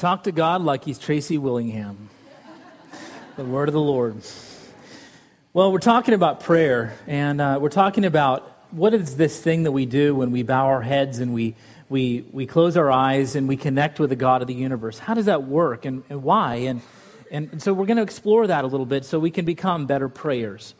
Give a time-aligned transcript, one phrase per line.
[0.00, 2.08] Talk to God like he's Tracy Willingham.
[3.36, 4.16] the word of the Lord.
[5.52, 9.72] Well, we're talking about prayer, and uh, we're talking about what is this thing that
[9.72, 11.54] we do when we bow our heads and we,
[11.90, 14.98] we, we close our eyes and we connect with the God of the universe.
[14.98, 16.54] How does that work and, and why?
[16.54, 16.80] And,
[17.30, 20.08] and so we're going to explore that a little bit so we can become better
[20.08, 20.72] prayers.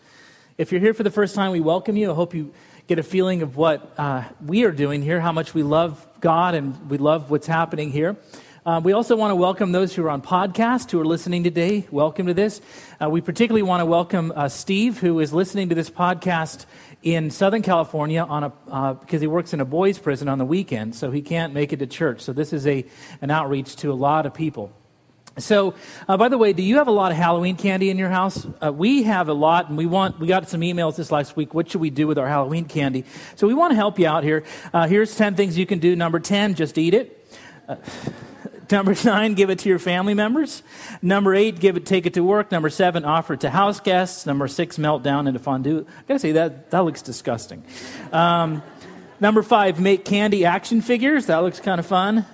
[0.56, 2.10] If you're here for the first time, we welcome you.
[2.10, 2.54] I hope you
[2.86, 6.54] get a feeling of what uh, we are doing here, how much we love God
[6.54, 8.16] and we love what's happening here.
[8.64, 11.86] Uh, we also want to welcome those who are on podcast who are listening today.
[11.90, 12.60] Welcome to this.
[13.00, 16.66] Uh, we particularly want to welcome uh, Steve, who is listening to this podcast
[17.02, 20.44] in Southern California on a, uh, because he works in a boys' prison on the
[20.44, 22.20] weekend, so he can't make it to church.
[22.20, 22.84] So this is a,
[23.22, 24.70] an outreach to a lot of people.
[25.38, 25.74] So,
[26.06, 28.46] uh, by the way, do you have a lot of Halloween candy in your house?
[28.62, 30.18] Uh, we have a lot, and we want.
[30.18, 31.54] We got some emails this last week.
[31.54, 33.06] What should we do with our Halloween candy?
[33.36, 34.44] So, we want to help you out here.
[34.74, 35.96] Uh, here's ten things you can do.
[35.96, 37.16] Number ten, just eat it.
[38.70, 40.62] Number nine, give it to your family members.
[41.02, 42.50] Number eight, give it, take it to work.
[42.50, 44.26] Number seven, offer it to house guests.
[44.26, 45.86] Number six, melt down into fondue.
[45.88, 47.64] I gotta say that that looks disgusting.
[48.12, 48.62] Um,
[49.18, 51.26] number five, make candy action figures.
[51.26, 52.26] That looks kind of fun.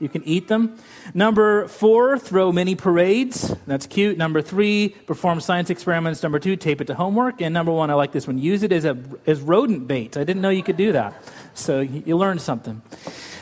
[0.00, 0.76] You can eat them.
[1.14, 3.54] Number four, throw mini parades.
[3.66, 4.18] That's cute.
[4.18, 6.22] Number three, perform science experiments.
[6.22, 7.40] Number two, tape it to homework.
[7.40, 10.16] And number one, I like this one, use it as a as rodent bait.
[10.16, 11.14] I didn't know you could do that.
[11.54, 12.82] So you learned something.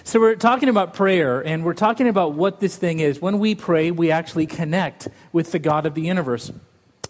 [0.04, 3.22] So, we're talking about prayer, and we're talking about what this thing is.
[3.22, 6.50] When we pray, we actually connect with the God of the universe.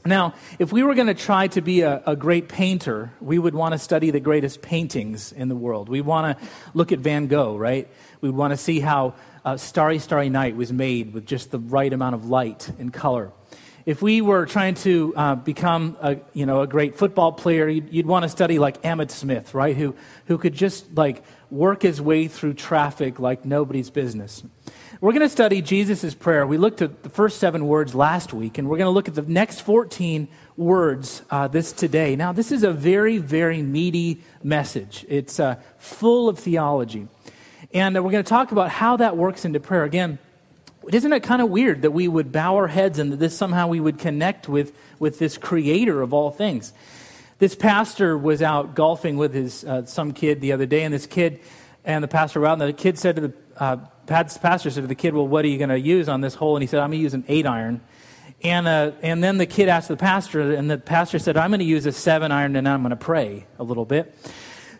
[0.04, 3.54] Now, if we were going to try to be a, a, great painter, we would
[3.54, 5.88] want to study the greatest paintings in the world.
[5.88, 7.88] We want to look at Van Gogh, right?
[8.20, 11.92] We want to see how uh, Starry, Starry Night was made with just the right
[11.92, 13.32] amount of light and color.
[13.86, 17.92] If we were trying to uh, become a, you know, a great football player, you'd,
[17.92, 19.76] you'd want to study like Emmitt Smith, right?
[19.76, 24.42] Who, who could just like work his way through traffic like nobody's business.
[25.02, 26.46] We're going to study Jesus' prayer.
[26.46, 29.14] We looked at the first seven words last week, and we're going to look at
[29.14, 32.16] the next 14 words uh, this today.
[32.16, 35.04] Now, this is a very, very meaty message.
[35.10, 37.06] It's uh, full of theology.
[37.74, 39.84] And uh, we're going to talk about how that works into prayer.
[39.84, 40.18] Again,
[40.90, 43.68] isn't it kind of weird that we would bow our heads and that this somehow
[43.68, 46.72] we would connect with, with this creator of all things?
[47.42, 51.06] This pastor was out golfing with his uh, some kid the other day, and this
[51.06, 51.40] kid
[51.84, 54.86] and the pastor were out, and the kid said to the uh, pastor said to
[54.86, 56.78] the kid, "Well, what are you going to use on this hole?" And he said,
[56.78, 57.80] "I'm going to use an eight iron."
[58.44, 61.58] And uh, and then the kid asked the pastor, and the pastor said, "I'm going
[61.58, 64.14] to use a seven iron, and I'm going to pray a little bit."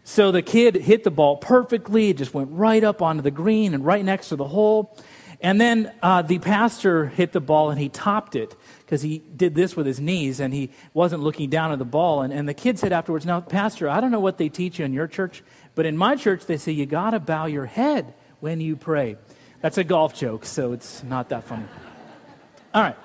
[0.05, 2.11] So the kid hit the ball perfectly.
[2.11, 4.97] It just went right up onto the green and right next to the hole.
[5.43, 9.57] And then uh, the pastor hit the ball and he topped it because he did
[9.57, 12.23] this with his knees and he wasn't looking down at the ball.
[12.23, 14.85] And, and the kid said afterwards, Now, Pastor, I don't know what they teach you
[14.85, 15.43] in your church,
[15.75, 19.17] but in my church, they say you got to bow your head when you pray.
[19.61, 21.67] That's a golf joke, so it's not that funny.
[22.73, 22.97] All right.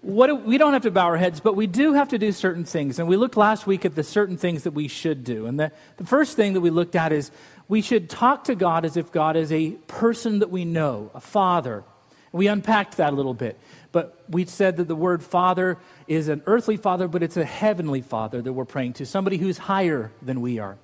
[0.00, 2.64] What, we don't have to bow our heads, but we do have to do certain
[2.64, 2.98] things.
[2.98, 5.46] And we looked last week at the certain things that we should do.
[5.46, 7.32] And the, the first thing that we looked at is
[7.66, 11.20] we should talk to God as if God is a person that we know, a
[11.20, 11.82] father.
[12.30, 13.58] We unpacked that a little bit.
[13.90, 18.02] But we said that the word father is an earthly father, but it's a heavenly
[18.02, 20.78] father that we're praying to, somebody who's higher than we are.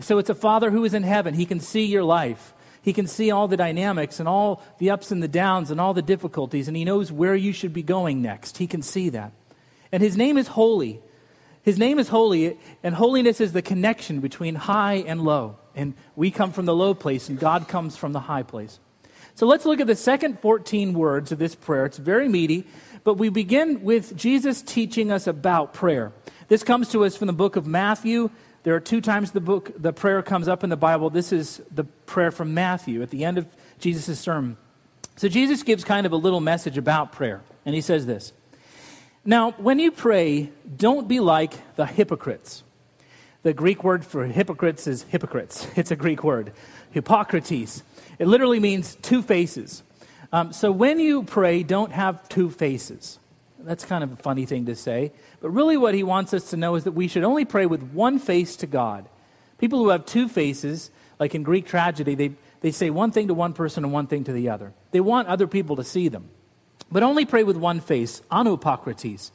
[0.00, 1.34] So it's a father who is in heaven.
[1.34, 2.54] He can see your life.
[2.84, 5.94] He can see all the dynamics and all the ups and the downs and all
[5.94, 8.58] the difficulties, and he knows where you should be going next.
[8.58, 9.32] He can see that.
[9.90, 11.00] And his name is holy.
[11.62, 15.56] His name is holy, and holiness is the connection between high and low.
[15.74, 18.78] And we come from the low place, and God comes from the high place.
[19.34, 21.86] So let's look at the second 14 words of this prayer.
[21.86, 22.66] It's very meaty,
[23.02, 26.12] but we begin with Jesus teaching us about prayer.
[26.48, 28.28] This comes to us from the book of Matthew.
[28.64, 31.10] There are two times the book the prayer comes up in the Bible.
[31.10, 33.46] This is the prayer from Matthew at the end of
[33.78, 34.56] Jesus' sermon.
[35.16, 38.32] So Jesus gives kind of a little message about prayer, and he says this.
[39.22, 42.62] Now, when you pray, don't be like the hypocrites.
[43.42, 45.66] The Greek word for hypocrites is hypocrites.
[45.76, 46.52] It's a Greek word,
[46.90, 47.82] Hippocrates.
[48.18, 49.82] It literally means two faces.
[50.32, 53.18] Um, so when you pray, don't have two faces.
[53.64, 55.12] That's kind of a funny thing to say.
[55.40, 57.82] But really, what he wants us to know is that we should only pray with
[57.82, 59.08] one face to God.
[59.58, 63.34] People who have two faces, like in Greek tragedy, they, they say one thing to
[63.34, 64.72] one person and one thing to the other.
[64.90, 66.28] They want other people to see them.
[66.90, 69.30] But only pray with one face, anupakrates.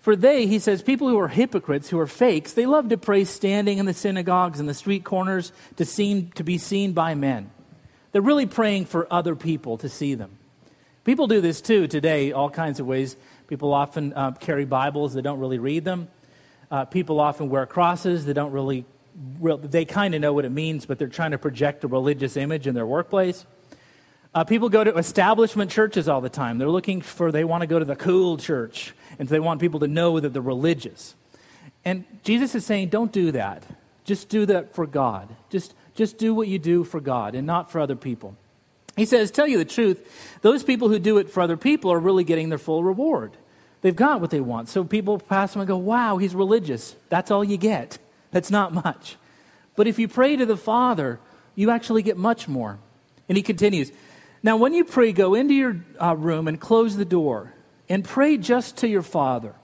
[0.00, 3.24] For they, he says, people who are hypocrites, who are fakes, they love to pray
[3.24, 7.50] standing in the synagogues and the street corners to, seen, to be seen by men.
[8.12, 10.38] They're really praying for other people to see them.
[11.04, 13.16] People do this too today, all kinds of ways.
[13.48, 16.08] People often uh, carry Bibles, they don't really read them.
[16.70, 18.84] Uh, people often wear crosses, they don't really,
[19.40, 22.66] they kind of know what it means, but they're trying to project a religious image
[22.66, 23.46] in their workplace.
[24.34, 26.58] Uh, people go to establishment churches all the time.
[26.58, 29.80] They're looking for, they want to go to the cool church, and they want people
[29.80, 31.14] to know that they're religious.
[31.86, 33.64] And Jesus is saying, don't do that.
[34.04, 35.34] Just do that for God.
[35.48, 38.36] Just, just do what you do for God and not for other people.
[38.98, 41.98] He says, tell you the truth, those people who do it for other people are
[41.98, 43.36] really getting their full reward.
[43.80, 44.68] They've got what they want.
[44.68, 46.96] So people pass them and go, wow, he's religious.
[47.08, 47.98] That's all you get.
[48.32, 49.16] That's not much.
[49.76, 51.20] But if you pray to the Father,
[51.54, 52.78] you actually get much more.
[53.28, 53.92] And he continues,
[54.42, 57.54] now when you pray, go into your uh, room and close the door
[57.88, 59.54] and pray just to your Father.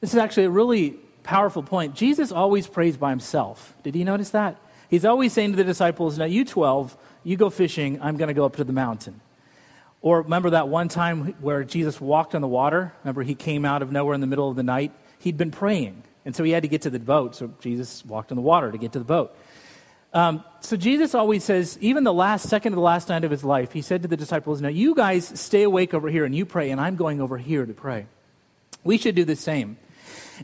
[0.00, 1.94] This is actually a really powerful point.
[1.94, 3.74] Jesus always prays by himself.
[3.84, 4.56] Did you notice that?
[4.88, 8.34] He's always saying to the disciples, now you 12, you go fishing, I'm going to
[8.34, 9.20] go up to the mountain.
[10.00, 12.92] Or remember that one time where Jesus walked on the water?
[13.04, 14.92] Remember, he came out of nowhere in the middle of the night?
[15.20, 17.36] He'd been praying, and so he had to get to the boat.
[17.36, 19.36] So Jesus walked on the water to get to the boat.
[20.12, 23.44] Um, so Jesus always says, even the last second of the last night of his
[23.44, 26.44] life, he said to the disciples, Now you guys stay awake over here and you
[26.44, 28.06] pray, and I'm going over here to pray.
[28.84, 29.76] We should do the same.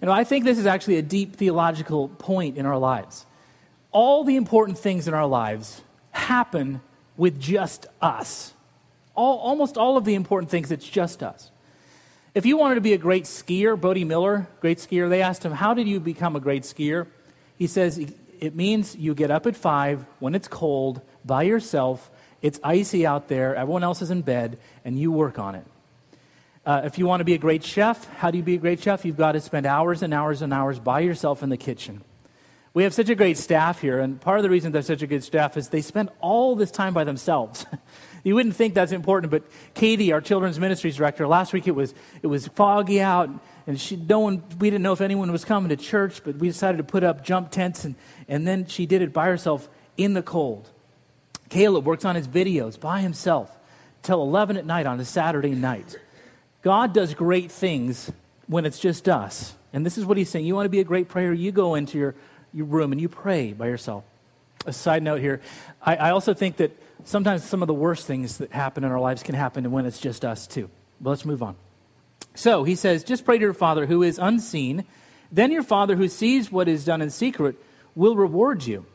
[0.00, 3.26] And I think this is actually a deep theological point in our lives.
[3.90, 5.82] All the important things in our lives
[6.18, 6.80] happen
[7.16, 8.52] with just us.
[9.14, 11.50] All, almost all of the important things, it's just us.
[12.34, 15.52] If you wanted to be a great skier, Bode Miller, great skier, they asked him,
[15.52, 17.06] How did you become a great skier?
[17.56, 17.98] He says,
[18.38, 22.10] It means you get up at five when it's cold by yourself,
[22.42, 25.64] it's icy out there, everyone else is in bed, and you work on it.
[26.64, 28.80] Uh, if you want to be a great chef, how do you be a great
[28.80, 29.04] chef?
[29.04, 32.02] You've got to spend hours and hours and hours by yourself in the kitchen.
[32.78, 35.08] We have such a great staff here, and part of the reason they're such a
[35.08, 37.66] good staff is they spend all this time by themselves.
[38.22, 39.42] you wouldn't think that's important, but
[39.74, 41.92] Katie, our children's ministries director, last week it was
[42.22, 43.30] it was foggy out,
[43.66, 46.46] and she no one we didn't know if anyone was coming to church, but we
[46.46, 47.96] decided to put up jump tents, and
[48.28, 50.70] and then she did it by herself in the cold.
[51.48, 53.50] Caleb works on his videos by himself
[54.04, 55.98] till 11 at night on a Saturday night.
[56.62, 58.12] God does great things
[58.46, 59.56] when it's just us.
[59.72, 60.46] And this is what he's saying.
[60.46, 61.32] You want to be a great prayer?
[61.32, 62.14] You go into your, your
[62.52, 64.04] room and you pray by yourself.
[64.66, 65.40] A side note here
[65.80, 66.72] I, I also think that
[67.04, 70.00] sometimes some of the worst things that happen in our lives can happen when it's
[70.00, 70.68] just us, too.
[71.00, 71.56] But let's move on.
[72.34, 74.84] So he says, just pray to your Father who is unseen.
[75.30, 77.56] Then your Father who sees what is done in secret
[77.94, 78.86] will reward you.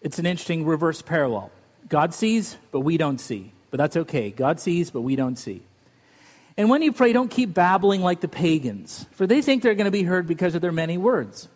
[0.00, 1.50] It's an interesting reverse parallel.
[1.88, 3.52] God sees, but we don't see.
[3.70, 4.30] But that's okay.
[4.30, 5.62] God sees, but we don't see.
[6.56, 9.86] And when you pray, don't keep babbling like the pagans, for they think they're going
[9.86, 11.48] to be heard because of their many words.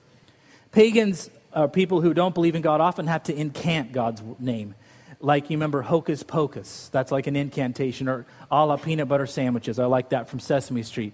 [0.73, 4.75] Pagans, uh, people who don't believe in God, often have to incant God's name.
[5.21, 9.79] Like you remember Hocus Pocus, that's like an incantation, or a la peanut butter sandwiches.
[9.79, 11.13] I like that from Sesame Street.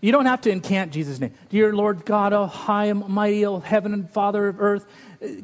[0.00, 1.32] You don't have to incant Jesus' name.
[1.48, 4.86] Dear Lord God, oh high and mighty, oh heaven and Father of earth,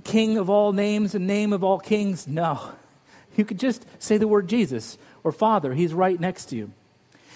[0.05, 2.27] King of all names and name of all kings.
[2.27, 2.73] No.
[3.37, 5.75] You could just say the word Jesus or Father.
[5.75, 6.73] He's right next to you.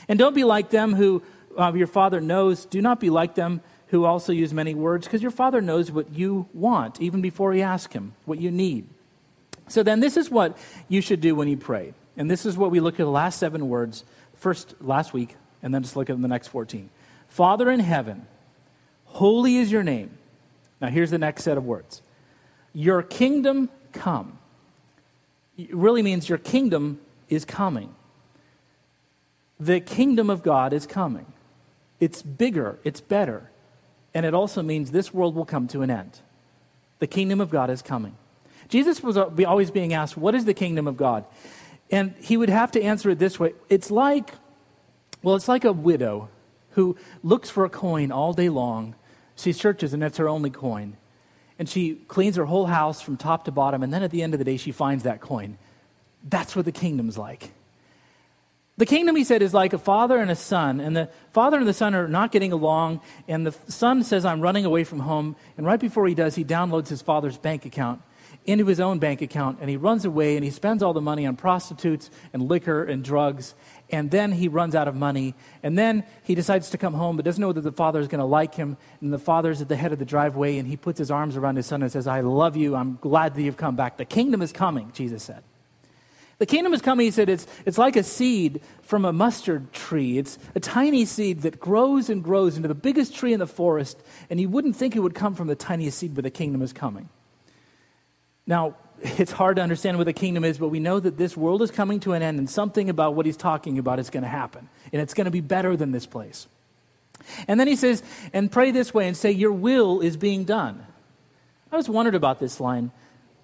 [0.08, 1.22] And don't be like them who
[1.56, 2.64] uh, your father knows.
[2.64, 3.60] Do not be like them
[3.92, 7.62] who also use many words, because your father knows what you want, even before you
[7.62, 8.88] ask him what you need.
[9.68, 10.58] So then, this is what
[10.88, 11.94] you should do when you pray.
[12.16, 14.04] And this is what we look at the last seven words,
[14.34, 16.90] first last week, and then just look at the next 14.
[17.28, 18.26] Father in heaven,
[19.04, 20.18] holy is your name.
[20.80, 22.02] Now, here's the next set of words
[22.72, 24.38] Your kingdom come.
[25.56, 26.98] It really means your kingdom
[27.28, 27.94] is coming
[29.62, 31.26] the kingdom of God is coming.
[32.00, 33.51] It's bigger, it's better.
[34.14, 36.20] And it also means this world will come to an end.
[36.98, 38.16] The kingdom of God is coming.
[38.68, 41.24] Jesus was uh, always being asked, What is the kingdom of God?
[41.90, 44.30] And he would have to answer it this way It's like,
[45.22, 46.28] well, it's like a widow
[46.70, 48.94] who looks for a coin all day long.
[49.36, 50.96] She searches, and it's her only coin.
[51.58, 54.34] And she cleans her whole house from top to bottom, and then at the end
[54.34, 55.58] of the day, she finds that coin.
[56.28, 57.52] That's what the kingdom's like.
[58.78, 60.80] The kingdom, he said, is like a father and a son.
[60.80, 63.02] And the father and the son are not getting along.
[63.28, 65.36] And the son says, I'm running away from home.
[65.56, 68.00] And right before he does, he downloads his father's bank account
[68.44, 69.58] into his own bank account.
[69.60, 73.04] And he runs away and he spends all the money on prostitutes and liquor and
[73.04, 73.54] drugs.
[73.90, 75.34] And then he runs out of money.
[75.62, 78.20] And then he decides to come home, but doesn't know that the father is going
[78.20, 78.78] to like him.
[79.00, 80.56] And the father's at the head of the driveway.
[80.58, 82.74] And he puts his arms around his son and says, I love you.
[82.74, 83.98] I'm glad that you've come back.
[83.98, 85.44] The kingdom is coming, Jesus said.
[86.42, 90.18] The kingdom is coming, he said, it's, it's like a seed from a mustard tree.
[90.18, 94.02] It's a tiny seed that grows and grows into the biggest tree in the forest,
[94.28, 96.72] and you wouldn't think it would come from the tiniest seed, but the kingdom is
[96.72, 97.08] coming.
[98.44, 101.62] Now, it's hard to understand what the kingdom is, but we know that this world
[101.62, 104.28] is coming to an end, and something about what he's talking about is going to
[104.28, 106.48] happen, and it's going to be better than this place.
[107.46, 110.84] And then he says, and pray this way and say, Your will is being done.
[111.70, 112.90] I was wondered about this line.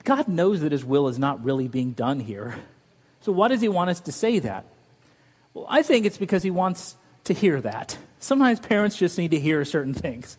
[0.03, 2.59] God knows that his will is not really being done here.
[3.21, 4.65] So, why does he want us to say that?
[5.55, 7.99] Well, I think it's because he wants to hear that.
[8.21, 10.39] Sometimes parents just need to hear certain things.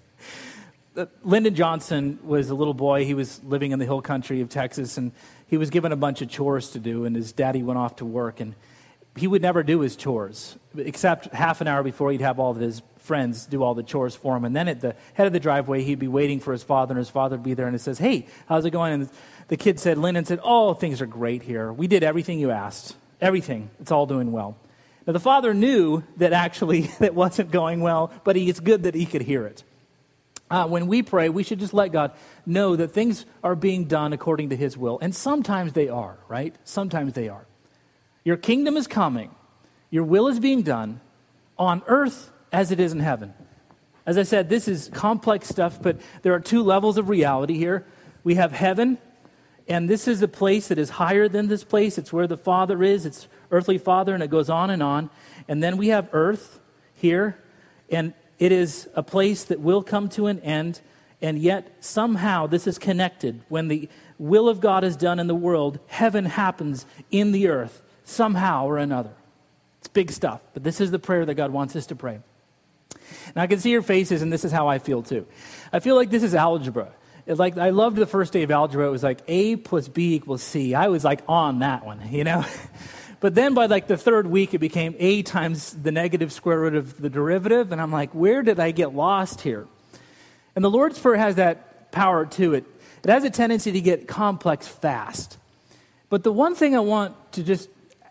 [0.95, 3.05] Uh, Lyndon Johnson was a little boy.
[3.05, 5.11] He was living in the hill country of Texas, and
[5.47, 8.05] he was given a bunch of chores to do, and his daddy went off to
[8.05, 8.55] work, and
[9.15, 12.57] he would never do his chores, except half an hour before he'd have all of
[12.57, 14.45] his friends do all the chores for him.
[14.45, 16.99] And then at the head of the driveway, he'd be waiting for his father, and
[16.99, 18.93] his father would be there, and he says, Hey, how's it going?
[18.93, 19.09] And
[19.47, 21.73] the kid said, Lyndon said, Oh, things are great here.
[21.73, 22.95] We did everything you asked.
[23.19, 23.71] Everything.
[23.81, 24.57] It's all doing well.
[25.07, 28.95] Now, the father knew that actually that wasn't going well, but he, it's good that
[28.95, 29.63] he could hear it.
[30.51, 32.11] Uh, when we pray, we should just let God
[32.45, 34.97] know that things are being done according to His will.
[34.99, 36.55] And sometimes they are, right?
[36.63, 37.45] Sometimes they are.
[38.29, 39.33] Your kingdom is coming,
[39.89, 41.01] your will is being done
[41.57, 43.33] on earth as it is in heaven.
[44.05, 47.87] As I said, this is complex stuff, but there are two levels of reality here.
[48.23, 48.99] We have heaven,
[49.67, 51.97] and this is a place that is higher than this place.
[51.97, 55.09] It's where the Father is, it's earthly Father, and it goes on and on.
[55.47, 56.59] And then we have earth
[56.93, 57.35] here,
[57.89, 60.81] and it is a place that will come to an end,
[61.19, 63.41] and yet somehow this is connected.
[63.49, 67.81] When the will of God is done in the world, heaven happens in the earth
[68.09, 69.11] somehow or another.
[69.79, 72.19] It's big stuff, but this is the prayer that God wants us to pray.
[73.27, 75.25] And I can see your faces, and this is how I feel too.
[75.71, 76.89] I feel like this is algebra.
[77.25, 78.87] It like I loved the first day of algebra.
[78.87, 80.73] It was like A plus B equals C.
[80.73, 82.43] I was like on that one, you know.
[83.19, 86.75] But then by like the third week, it became a times the negative square root
[86.75, 87.71] of the derivative.
[87.71, 89.67] And I'm like, where did I get lost here?
[90.55, 92.65] And the Lord's Prayer has that power to it.
[93.03, 95.37] It has a tendency to get complex fast.
[96.09, 97.69] But the one thing I want to just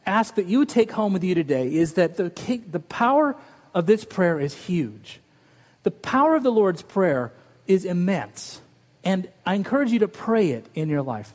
[0.09, 2.31] ask that you take home with you today is that the,
[2.71, 3.37] the power
[3.75, 5.21] of this prayer is huge.
[5.83, 7.33] The power of the Lord's Prayer
[7.67, 8.61] is immense.
[9.05, 11.33] And I encourage you to pray it in your life.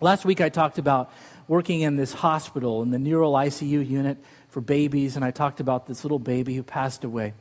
[0.00, 1.12] Last week I talked about
[1.46, 4.16] working in this hospital in the neural ICU unit
[4.48, 7.34] for babies, and I talked about this little baby who passed away.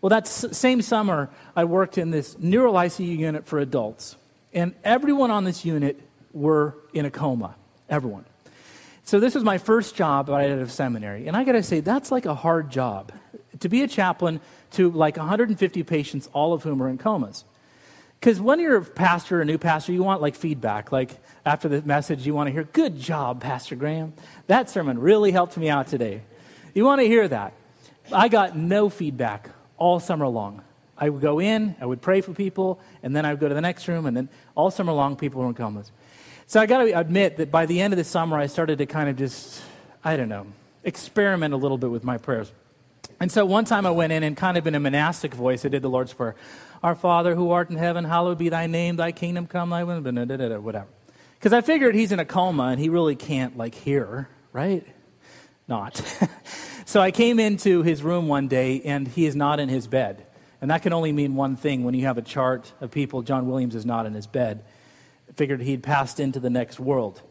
[0.00, 4.16] Well, that same summer, I worked in this neural ICU unit for adults,
[4.52, 6.00] and everyone on this unit
[6.32, 7.56] were in a coma.
[7.88, 8.24] Everyone.
[9.06, 11.78] So this was my first job right out of seminary, and I got to say
[11.78, 13.12] that's like a hard job
[13.60, 14.40] to be a chaplain
[14.72, 17.44] to like 150 patients, all of whom are in comas.
[18.18, 20.90] Because when you're a pastor, a new pastor, you want like feedback.
[20.90, 21.12] Like
[21.44, 24.12] after the message, you want to hear, Good job, Pastor Graham.
[24.48, 26.22] That sermon really helped me out today.
[26.74, 27.52] You want to hear that.
[28.12, 30.64] I got no feedback all summer long.
[30.98, 33.54] I would go in, I would pray for people, and then I would go to
[33.54, 35.92] the next room, and then all summer long, people were in comas.
[36.48, 38.86] So I got to admit that by the end of the summer, I started to
[38.86, 39.60] kind of just,
[40.04, 40.46] I don't know,
[40.84, 42.52] experiment a little bit with my prayers.
[43.18, 45.68] And so one time I went in and kind of in a monastic voice, I
[45.68, 46.36] did the Lord's Prayer.
[46.84, 50.00] Our Father who art in heaven, hallowed be thy name, thy kingdom come, thy will,
[50.00, 50.86] whatever.
[51.34, 54.86] Because I figured he's in a coma and he really can't, like, hear, right?
[55.66, 56.00] Not.
[56.84, 60.24] so I came into his room one day and he is not in his bed.
[60.60, 63.48] And that can only mean one thing when you have a chart of people, John
[63.48, 64.62] Williams is not in his bed.
[65.36, 67.22] Figured he'd passed into the next world.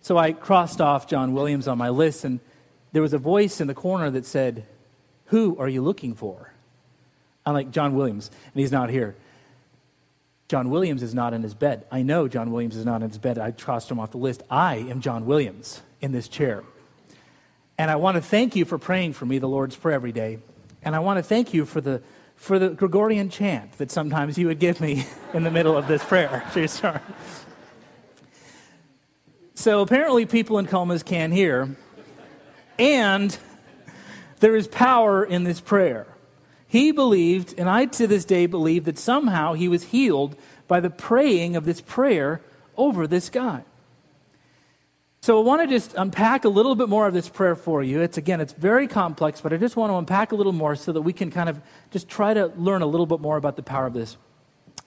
[0.00, 2.40] So I crossed off John Williams on my list, and
[2.92, 4.66] there was a voice in the corner that said,
[5.26, 6.52] Who are you looking for?
[7.46, 9.16] I'm like, John Williams, and he's not here.
[10.48, 11.86] John Williams is not in his bed.
[11.90, 13.38] I know John Williams is not in his bed.
[13.38, 14.42] I crossed him off the list.
[14.50, 16.62] I am John Williams in this chair.
[17.78, 20.40] And I want to thank you for praying for me the Lord's Prayer every day.
[20.82, 22.02] And I want to thank you for the,
[22.36, 26.04] for the Gregorian chant that sometimes you would give me in the middle of this
[26.04, 26.44] prayer.
[29.54, 31.76] So apparently, people in comas can hear.
[32.78, 33.36] And
[34.40, 36.06] there is power in this prayer.
[36.66, 40.90] He believed, and I to this day believe, that somehow he was healed by the
[40.90, 42.40] praying of this prayer
[42.76, 43.62] over this guy.
[45.20, 48.00] So I want to just unpack a little bit more of this prayer for you.
[48.00, 50.90] It's again, it's very complex, but I just want to unpack a little more so
[50.92, 51.60] that we can kind of
[51.92, 54.16] just try to learn a little bit more about the power of this.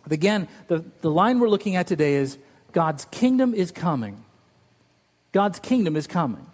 [0.04, 2.38] But again, the, the line we're looking at today is
[2.74, 4.25] God's kingdom is coming.
[5.36, 6.46] God's kingdom is coming.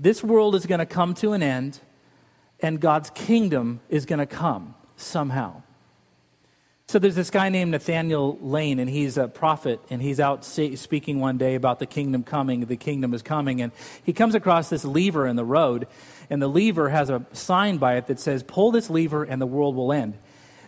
[0.00, 1.78] This world is going to come to an end
[2.58, 5.62] and God's kingdom is going to come somehow.
[6.88, 11.20] So there's this guy named Nathaniel Lane, and he's a prophet, and he's out speaking
[11.20, 12.66] one day about the kingdom coming.
[12.66, 13.70] The kingdom is coming, and
[14.02, 15.86] he comes across this lever in the road,
[16.28, 19.46] and the lever has a sign by it that says, "Pull this lever, and the
[19.46, 20.18] world will end."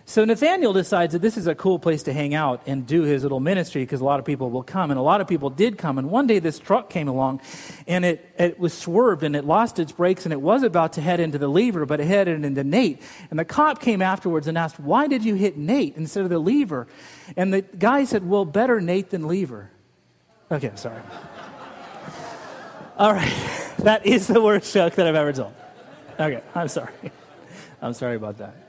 [0.08, 3.25] So Nathaniel decides that this is a cool place to hang out and do his
[3.25, 4.92] little ministry because a lot of people will come.
[4.92, 5.98] And a lot of people did come.
[5.98, 7.40] And one day this truck came along
[7.88, 11.00] and it, it was swerved and it lost its brakes and it was about to
[11.00, 13.02] head into the lever, but it headed into Nate.
[13.30, 16.38] And the cop came afterwards and asked, Why did you hit Nate instead of the
[16.38, 16.86] lever?
[17.36, 19.72] And the guy said, Well, better Nate than lever.
[20.52, 21.02] Okay, sorry.
[22.96, 23.52] All right.
[23.80, 25.52] That is the worst joke that I've ever told.
[26.18, 26.94] Okay, I'm sorry.
[27.82, 28.65] I'm sorry about that.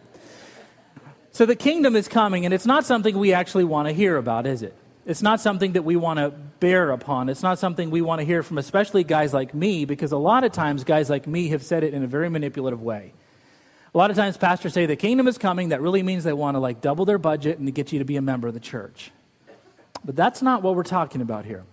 [1.38, 4.48] So the kingdom is coming, and it's not something we actually want to hear about,
[4.48, 4.74] is it?
[5.06, 7.30] It's not something that we want to bear upon.
[7.30, 10.44] It's not something we want to hear from, especially guys like me, because a lot
[10.44, 13.14] of times guys like me have said it in a very manipulative way.
[13.94, 15.70] A lot of times pastors say the kingdom is coming.
[15.70, 18.06] That really means they want to like double their budget and to get you to
[18.06, 19.12] be a member of the church.
[20.04, 21.66] But that's not what we're talking about here.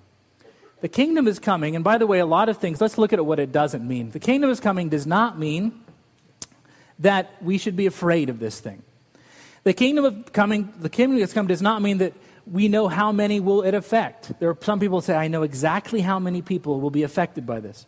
[0.82, 3.24] The kingdom is coming, and by the way, a lot of things, let's look at
[3.24, 4.10] what it doesn't mean.
[4.10, 5.80] The kingdom is coming does not mean
[6.98, 8.82] that we should be afraid of this thing.
[9.64, 12.12] The kingdom of coming, the kingdom that's come does not mean that
[12.46, 14.38] we know how many will it affect.
[14.38, 17.60] There are some people say, I know exactly how many people will be affected by
[17.60, 17.86] this.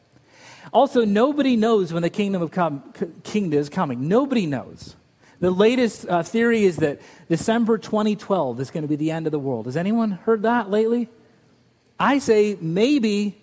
[0.72, 2.50] Also, nobody knows when the kingdom of
[3.22, 4.08] kingdom is coming.
[4.08, 4.96] Nobody knows.
[5.38, 9.32] The latest uh, theory is that December 2012 is going to be the end of
[9.32, 9.66] the world.
[9.66, 11.08] Has anyone heard that lately?
[12.00, 13.38] I say maybe,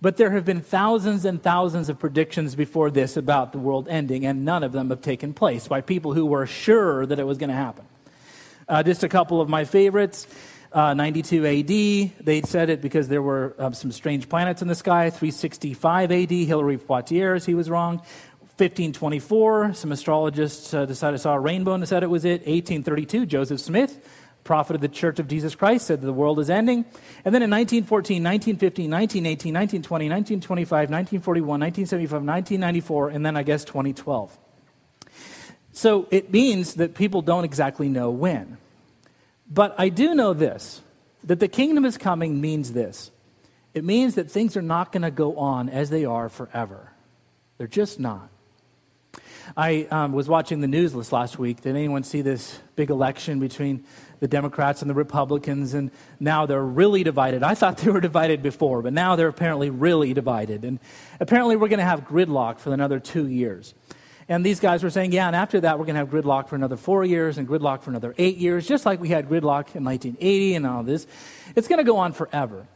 [0.00, 4.24] but there have been thousands and thousands of predictions before this about the world ending,
[4.24, 7.38] and none of them have taken place by people who were sure that it was
[7.38, 7.84] going to happen.
[8.68, 10.26] Uh, just a couple of my favorites
[10.72, 12.24] uh, 92 AD.
[12.24, 15.10] They said it because there were um, some strange planets in the sky.
[15.10, 17.98] 365 AD, Hilary Poitiers, he was wrong.
[18.58, 22.40] 1524, some astrologists uh, decided saw a rainbow and said it was it.
[22.40, 24.17] 1832, Joseph Smith,
[24.48, 26.86] prophet of the Church of Jesus Christ, said the world is ending.
[27.22, 30.08] And then in 1914, 1915, 1918, 1920,
[30.40, 34.38] 1925, 1941, 1975, 1994, and then I guess 2012.
[35.72, 38.56] So it means that people don't exactly know when.
[39.50, 40.80] But I do know this
[41.24, 43.10] that the kingdom is coming means this
[43.74, 46.90] it means that things are not going to go on as they are forever.
[47.58, 48.30] They're just not.
[49.56, 51.62] I um, was watching the news this last week.
[51.62, 53.84] Did anyone see this big election between
[54.20, 55.74] the Democrats and the Republicans?
[55.74, 55.90] And
[56.20, 57.42] now they're really divided.
[57.42, 60.64] I thought they were divided before, but now they're apparently really divided.
[60.64, 60.78] And
[61.20, 63.74] apparently, we're going to have gridlock for another two years.
[64.28, 66.56] And these guys were saying, yeah, and after that, we're going to have gridlock for
[66.56, 69.84] another four years and gridlock for another eight years, just like we had gridlock in
[69.84, 71.06] 1980 and all this.
[71.56, 72.66] It's going to go on forever.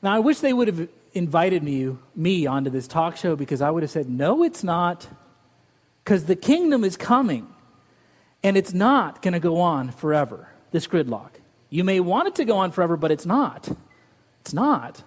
[0.00, 3.70] Now, I wish they would have invited me, me onto this talk show because I
[3.70, 5.06] would have said, no, it's not,
[6.08, 7.46] because the kingdom is coming
[8.42, 11.32] and it's not going to go on forever, this gridlock.
[11.68, 13.68] You may want it to go on forever, but it's not.
[14.40, 15.02] It's not.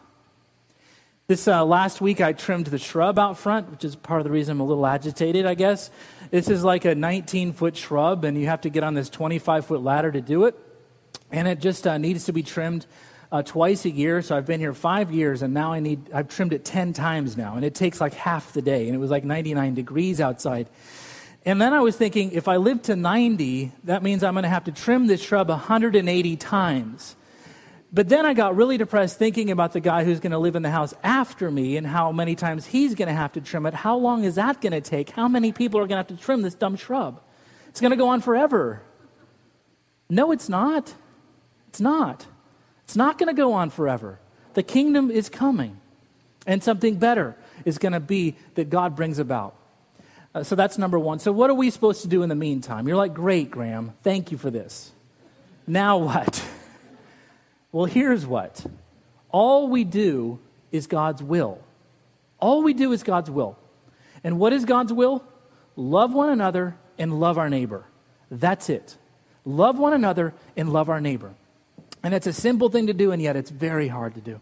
[1.25, 4.29] This uh, last week, I trimmed the shrub out front, which is part of the
[4.29, 5.89] reason I'm a little agitated, I guess.
[6.29, 9.65] This is like a 19 foot shrub, and you have to get on this 25
[9.65, 10.55] foot ladder to do it.
[11.31, 12.85] And it just uh, needs to be trimmed
[13.31, 14.21] uh, twice a year.
[14.21, 17.37] So I've been here five years, and now I need, I've trimmed it 10 times
[17.37, 18.87] now, and it takes like half the day.
[18.87, 20.69] And it was like 99 degrees outside.
[21.45, 24.49] And then I was thinking, if I live to 90, that means I'm going to
[24.49, 27.15] have to trim this shrub 180 times.
[27.93, 30.61] But then I got really depressed thinking about the guy who's going to live in
[30.61, 33.73] the house after me and how many times he's going to have to trim it.
[33.73, 35.09] How long is that going to take?
[35.09, 37.21] How many people are going to have to trim this dumb shrub?
[37.67, 38.81] It's going to go on forever.
[40.09, 40.93] No, it's not.
[41.67, 42.27] It's not.
[42.91, 44.19] It's not going to go on forever.
[44.53, 45.79] The kingdom is coming,
[46.45, 49.55] and something better is going to be that God brings about.
[50.35, 51.19] Uh, so that's number one.
[51.19, 52.89] So, what are we supposed to do in the meantime?
[52.89, 53.93] You're like, great, Graham.
[54.03, 54.91] Thank you for this.
[55.65, 56.45] Now what?
[57.71, 58.65] Well, here's what
[59.29, 60.39] all we do
[60.73, 61.63] is God's will.
[62.41, 63.57] All we do is God's will.
[64.25, 65.23] And what is God's will?
[65.77, 67.85] Love one another and love our neighbor.
[68.29, 68.97] That's it.
[69.45, 71.33] Love one another and love our neighbor.
[72.03, 74.39] And it's a simple thing to do, and yet it's very hard to do.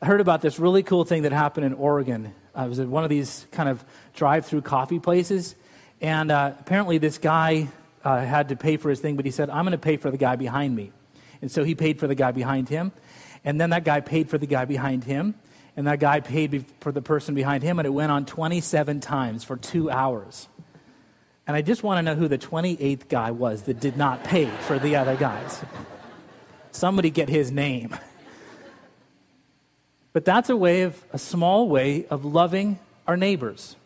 [0.00, 2.34] I heard about this really cool thing that happened in Oregon.
[2.54, 5.54] I was at one of these kind of drive through coffee places,
[6.00, 7.68] and uh, apparently this guy
[8.04, 10.10] uh, had to pay for his thing, but he said, I'm going to pay for
[10.10, 10.92] the guy behind me.
[11.40, 12.92] And so he paid for the guy behind him.
[13.44, 15.34] And then that guy paid for the guy behind him.
[15.76, 17.78] And that guy paid for the person behind him.
[17.78, 20.48] And it went on 27 times for two hours.
[21.46, 24.46] And I just want to know who the 28th guy was that did not pay
[24.46, 25.62] for the other guys.
[26.72, 27.96] Somebody get his name.
[30.12, 33.76] But that's a way of, a small way of loving our neighbors.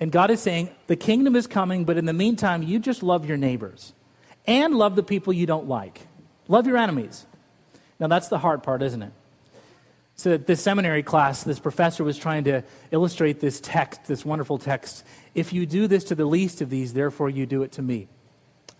[0.00, 3.26] And God is saying, the kingdom is coming, but in the meantime, you just love
[3.26, 3.92] your neighbors
[4.46, 6.06] and love the people you don't like.
[6.48, 7.26] Love your enemies.
[7.98, 9.12] Now, that's the hard part, isn't it?
[10.18, 15.04] So, this seminary class, this professor was trying to illustrate this text, this wonderful text.
[15.34, 18.08] If you do this to the least of these, therefore you do it to me.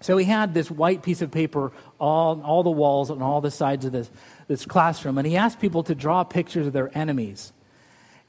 [0.01, 3.51] So, he had this white piece of paper on all the walls and all the
[3.51, 4.11] sides of this,
[4.47, 7.53] this classroom, and he asked people to draw pictures of their enemies.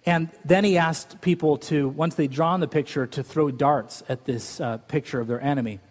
[0.06, 4.24] And then he asked people to, once they'd drawn the picture, to throw darts at
[4.24, 5.82] this uh, picture of their enemy.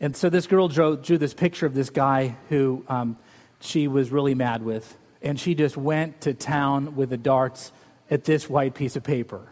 [0.00, 3.16] And so this girl drew, drew this picture of this guy who um,
[3.60, 4.96] she was really mad with.
[5.22, 7.72] And she just went to town with the darts
[8.10, 9.48] at this white piece of paper.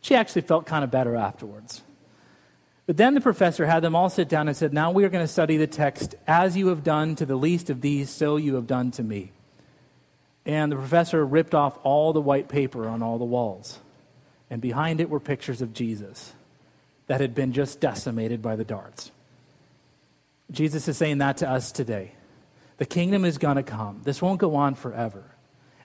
[0.00, 1.82] She actually felt kind of better afterwards.
[2.90, 5.22] But then the professor had them all sit down and said, Now we are going
[5.22, 8.56] to study the text, as you have done to the least of these, so you
[8.56, 9.30] have done to me.
[10.44, 13.78] And the professor ripped off all the white paper on all the walls.
[14.50, 16.32] And behind it were pictures of Jesus
[17.06, 19.12] that had been just decimated by the darts.
[20.50, 22.14] Jesus is saying that to us today.
[22.78, 24.00] The kingdom is going to come.
[24.02, 25.22] This won't go on forever.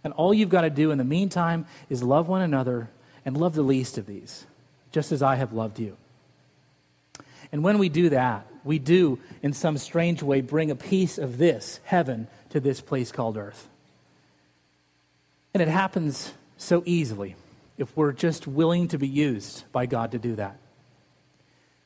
[0.04, 2.90] And all you've got to do in the meantime is love one another
[3.24, 4.48] and love the least of these,
[4.92, 5.98] just as I have loved you.
[7.52, 11.38] And when we do that, we do, in some strange way, bring a piece of
[11.38, 13.68] this, heaven, to this place called earth.
[15.54, 17.36] And it happens so easily
[17.78, 20.58] if we're just willing to be used by God to do that.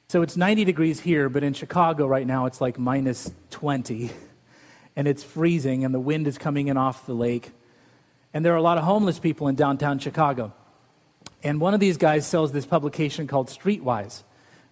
[0.07, 4.09] So it's 90 degrees here, but in Chicago right now it's like minus 20,
[4.95, 7.51] and it's freezing, and the wind is coming in off the lake.
[8.33, 10.53] And there are a lot of homeless people in downtown Chicago.
[11.43, 14.23] And one of these guys sells this publication called Streetwise,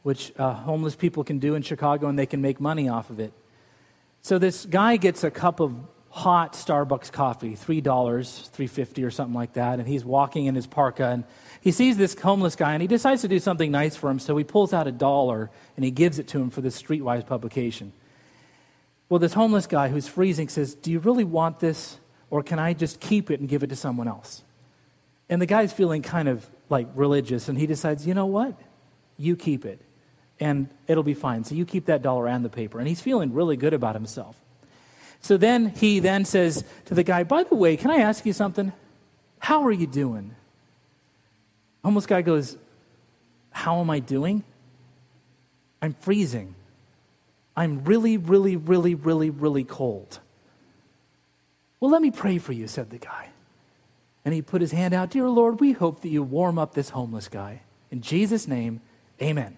[0.08, 3.20] which uh, homeless people can do in Chicago, and they can make money off of
[3.20, 3.34] it.
[4.22, 5.76] So this guy gets a cup of
[6.08, 11.10] hot Starbucks coffee, $3, $3.50 or something like that, and he's walking in his parka,
[11.10, 11.26] and
[11.60, 14.38] he sees this homeless guy, and he decides to do something nice for him, so
[14.38, 17.91] he pulls out a dollar, and he gives it to him for this Streetwise publication.
[19.10, 21.98] Well, this homeless guy who's freezing says, Do you really want this,
[22.30, 24.41] or can I just keep it and give it to someone else?
[25.28, 28.58] And the guy's feeling kind of like religious, and he decides, You know what?
[29.17, 29.82] You keep it,
[30.39, 31.43] and it'll be fine.
[31.43, 32.80] So you keep that dollar and the paper.
[32.80, 34.39] And he's feeling really good about himself.
[35.21, 38.34] So then he then says to the guy, By the way, can I ask you
[38.34, 38.71] something?
[39.39, 40.36] How are you doing?
[41.84, 42.58] Homeless guy goes,
[43.52, 44.43] How am I doing?
[45.82, 46.56] I'm freezing.
[47.56, 50.19] I'm really, really, really, really, really cold.
[51.80, 53.30] Well, let me pray for you, said the guy.
[54.26, 56.89] And he put his hand out, Dear Lord, we hope that you warm up this
[56.89, 57.62] homeless guy.
[57.89, 58.82] In Jesus' name,
[59.21, 59.58] amen.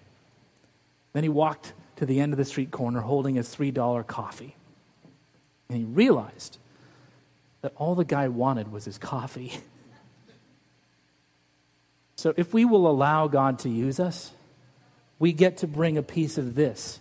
[1.12, 4.56] Then he walked to the end of the street corner holding his $3 coffee.
[5.68, 6.58] And he realized
[7.62, 9.52] that all the guy wanted was his coffee.
[12.20, 14.32] So if we will allow God to use us,
[15.18, 17.00] we get to bring a piece of this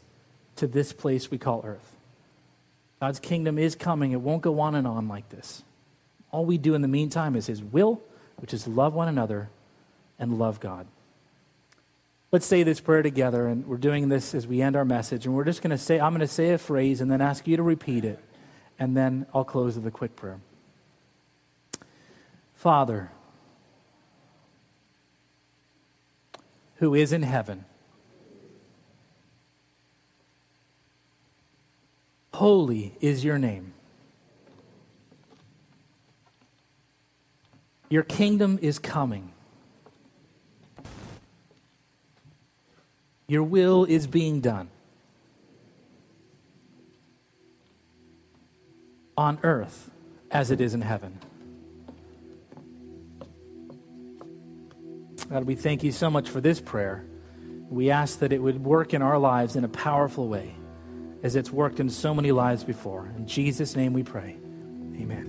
[0.56, 1.98] to this place we call earth.
[3.02, 4.14] God's kingdom is coming.
[4.14, 5.64] It won't go on and on like this.
[6.32, 8.02] All we do in the meantime is His will,
[8.38, 9.50] which is love one another
[10.18, 10.88] and love God.
[12.32, 15.26] Let's say this prayer together, and we're doing this as we end our message.
[15.26, 17.48] And we're just going to say, I'm going to say a phrase and then ask
[17.48, 18.20] you to repeat it.
[18.78, 20.40] And then I'll close with a quick prayer.
[22.54, 23.12] Father,
[26.76, 27.66] who is in heaven,
[32.34, 33.74] holy is your name.
[37.90, 39.32] Your kingdom is coming.
[43.30, 44.70] Your will is being done
[49.16, 49.92] on earth
[50.32, 51.20] as it is in heaven.
[55.30, 57.06] God, we thank you so much for this prayer.
[57.70, 60.56] We ask that it would work in our lives in a powerful way
[61.22, 63.14] as it's worked in so many lives before.
[63.16, 64.38] In Jesus' name we pray.
[64.96, 65.29] Amen.